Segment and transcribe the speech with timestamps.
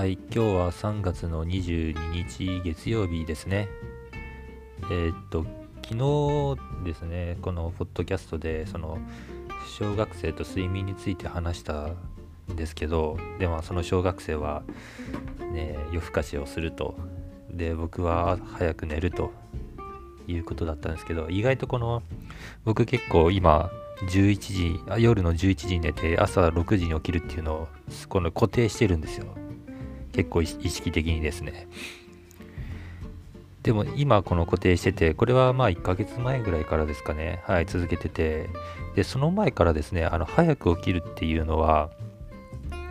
[0.00, 1.94] はい今日は3月の22
[2.26, 3.68] 日月曜日ですね。
[4.84, 5.44] えー、っと、
[5.84, 8.98] 昨日ですね、このポッドキャストで、その、
[9.76, 11.88] 小学生と睡眠について話した
[12.50, 14.62] んですけど、でもその小学生は、
[15.52, 16.94] ね、夜更かしをすると。
[17.50, 19.32] で、僕は早く寝ると
[20.26, 22.02] いうことだったんですけど、意外とこの、
[22.64, 23.70] 僕結構今、
[24.08, 27.68] 11時あ、夜の11時に寝て朝6時に起きるっていうのを
[28.08, 29.26] この固定してるんですよ。
[30.12, 31.68] 結構意識的にですね。
[33.62, 38.48] でも今この固定してて、これはまあ1ヶ月前ぐらいからですかね、はい、続けてて、
[38.96, 41.90] で、その前からですね、あの、早く起きるっていうのは、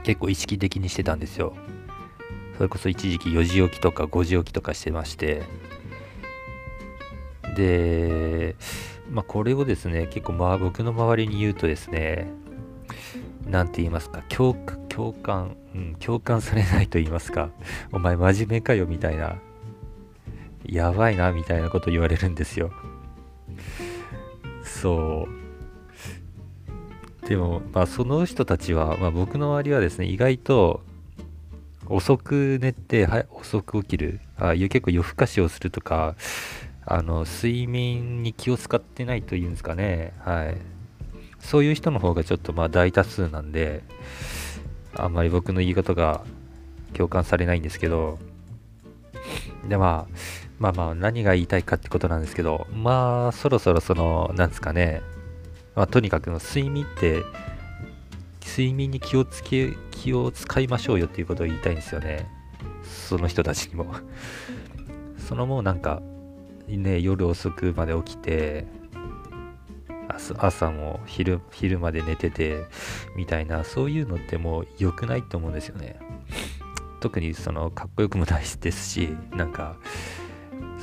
[0.04, 1.56] 結構意識的にしてたんですよ。
[2.58, 5.44] それこそ一時期4時起きとか5時起きとかしてまして、
[7.56, 8.56] で、
[9.10, 12.28] まあこれをですね、結構まあ僕の周りに言うとですね、
[13.48, 14.54] なんて言いますか、共
[14.90, 17.50] 共感、うん、共感されないと言いますか、
[17.94, 19.38] お前真面目かよみたいな、
[20.66, 22.72] やばいなみたいなこと言われるんですよ。
[24.64, 25.28] そ
[27.26, 27.28] う。
[27.28, 30.82] でも、まあその人たちは、まあ僕の周りはですね、意外と
[31.88, 36.16] 遅く寝て、はい、遅く起きる、あ結構夜更かしをするとか、
[36.86, 40.14] あの、睡眠に気を使ってないというんですかね。
[40.20, 40.58] はい。
[41.40, 43.84] そういう人の方がちょっとまあ大多数なんで、
[44.96, 46.24] あんまり僕の言い方が
[46.94, 48.20] 共感されないんですけど、
[49.68, 50.16] でまあ、
[50.60, 55.02] まあまあ何が言いたいかってことなんですけど、まあそろそろその、なんですかね、
[55.76, 57.24] まあとにかくの睡眠って、
[58.46, 62.28] 睡眠に気をつけ、気を使いましょうよっていうことを言いたいんですよね。
[62.84, 63.86] その人たちにも
[65.28, 66.02] そのもうなんか、
[66.68, 68.66] ね、夜遅くまで起きて、
[70.38, 72.66] 朝も昼昼まで寝てて
[73.16, 76.00] みたいなそういうのってもう良くないと思うんですよね。
[77.00, 79.78] 特にそのかっこよくもないですしなんか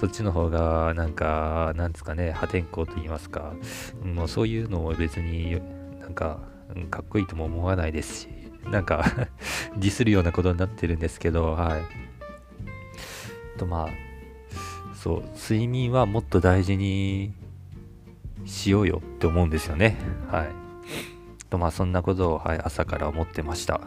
[0.00, 3.54] そっちの方がなんかなんですかね破天荒と言いますか
[4.02, 5.60] もうそういうのを別に
[6.00, 6.40] なんか
[6.90, 8.28] かっこいいとも思わないですし
[8.64, 9.04] なんか
[9.76, 12.06] ディスるようなことになってるんですけどはい。
[13.58, 13.88] とまあ
[14.94, 17.32] そう睡眠はもっと大事に
[18.46, 19.96] しようよって思うんですよね。
[20.30, 20.48] はい。
[21.50, 23.80] とまあそんなことを、はい、朝から思ってました。